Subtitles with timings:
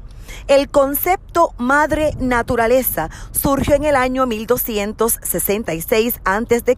[0.47, 6.77] El concepto madre naturaleza surgió en el año 1266 a.C.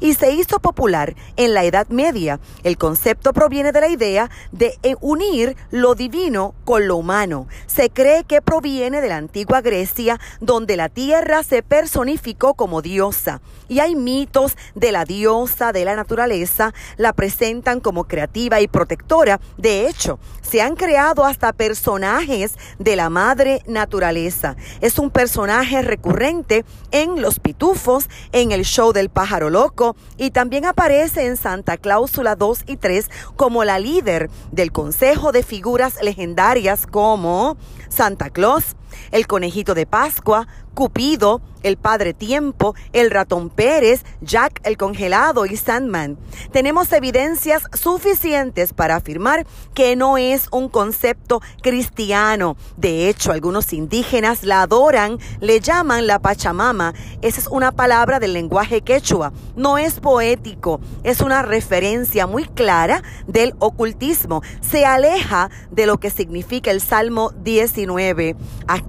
[0.00, 2.40] y se hizo popular en la Edad Media.
[2.64, 7.46] El concepto proviene de la idea de unir lo divino con lo humano.
[7.66, 13.40] Se cree que proviene de la antigua Grecia, donde la tierra se personificó como diosa.
[13.68, 19.40] Y hay mitos de la diosa de la naturaleza, la presentan como creativa y protectora.
[19.56, 24.56] De hecho, se han creado hasta personajes de la madre naturaleza.
[24.80, 30.64] Es un personaje recurrente en Los Pitufos, en el show del pájaro loco y también
[30.64, 36.86] aparece en Santa Cláusula 2 y 3 como la líder del consejo de figuras legendarias
[36.86, 37.56] como
[37.88, 38.76] Santa Claus,
[39.10, 45.56] el conejito de Pascua, Cupido, el Padre Tiempo, el Ratón Pérez, Jack el Congelado y
[45.56, 46.18] Sandman.
[46.50, 52.56] Tenemos evidencias suficientes para afirmar que no es un concepto cristiano.
[52.76, 56.94] De hecho, algunos indígenas la adoran, le llaman la Pachamama.
[57.20, 59.32] Esa es una palabra del lenguaje quechua.
[59.56, 64.42] No es poético, es una referencia muy clara del ocultismo.
[64.60, 68.36] Se aleja de lo que significa el Salmo 19.
[68.66, 68.81] Aquí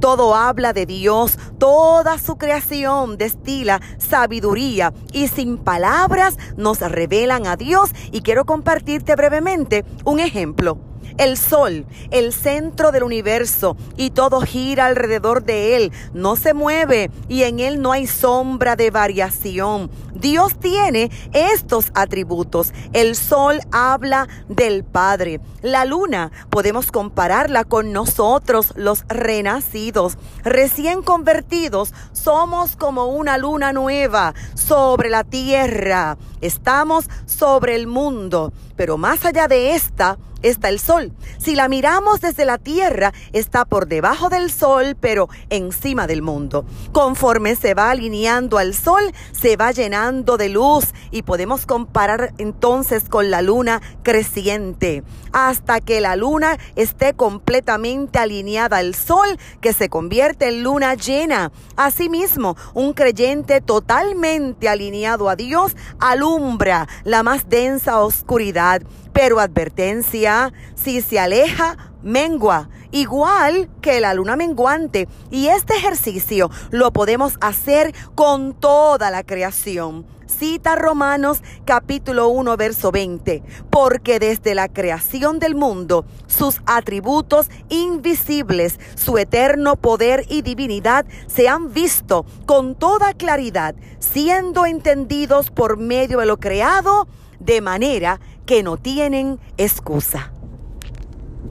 [0.00, 7.56] todo habla de Dios toda su creación destila sabiduría y sin palabras nos revelan a
[7.56, 7.90] Dios.
[8.10, 10.78] Y quiero compartirte brevemente un ejemplo.
[11.18, 17.10] El sol, el centro del universo, y todo gira alrededor de él, no se mueve
[17.28, 19.90] y en él no hay sombra de variación.
[20.22, 22.72] Dios tiene estos atributos.
[22.92, 25.40] El sol habla del Padre.
[25.62, 31.92] La luna podemos compararla con nosotros, los renacidos, recién convertidos.
[32.12, 36.16] Somos como una luna nueva sobre la tierra.
[36.40, 41.12] Estamos sobre el mundo, pero más allá de esta, está el sol.
[41.38, 46.64] Si la miramos desde la tierra, está por debajo del sol, pero encima del mundo.
[46.92, 49.72] Conforme se va alineando al sol, se va
[50.12, 55.02] de luz y podemos comparar entonces con la luna creciente,
[55.32, 61.50] hasta que la luna esté completamente alineada al sol, que se convierte en luna llena.
[61.76, 71.02] Asimismo, un creyente totalmente alineado a Dios alumbra la más densa oscuridad pero advertencia, si
[71.02, 75.08] se aleja, mengua, igual que la luna menguante.
[75.30, 80.06] Y este ejercicio lo podemos hacer con toda la creación.
[80.26, 88.80] Cita Romanos capítulo 1 verso 20, porque desde la creación del mundo sus atributos invisibles,
[88.94, 96.20] su eterno poder y divinidad se han visto con toda claridad, siendo entendidos por medio
[96.20, 97.06] de lo creado,
[97.38, 100.32] de manera que no tienen excusa.